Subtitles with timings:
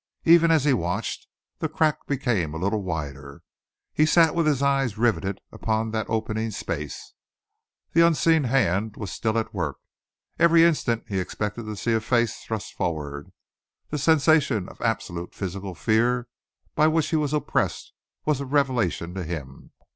[0.25, 1.27] Even as he watched,
[1.59, 3.43] the crack became a little wider.
[3.93, 7.13] He sat with his eyes riveted upon that opening space.
[7.93, 9.77] The unseen hand was still at work.
[10.39, 13.31] Every instant he expected to see a face thrust forward.
[13.91, 16.27] The sensation of absolute physical fear
[16.73, 17.93] by which he was oppressed
[18.25, 19.71] was a revelation to him.